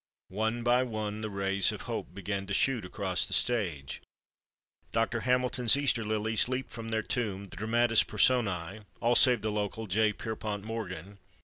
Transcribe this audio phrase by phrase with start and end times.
[0.29, 4.01] One by one the rays of Hope begin to shoot across the stage,
[4.91, 5.19] Dr.
[5.19, 10.11] Hamilton's Easter lilies leap from their tomb, the dramatis personæ (all save the local J.
[10.11, 11.19] Pierpont Morgan!)